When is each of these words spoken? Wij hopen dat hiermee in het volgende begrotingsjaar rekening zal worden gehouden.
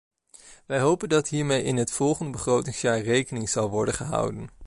Wij 0.65 0.79
hopen 0.79 1.09
dat 1.09 1.27
hiermee 1.29 1.63
in 1.63 1.77
het 1.77 1.91
volgende 1.91 2.31
begrotingsjaar 2.31 3.01
rekening 3.01 3.49
zal 3.49 3.69
worden 3.69 3.93
gehouden. 3.93 4.47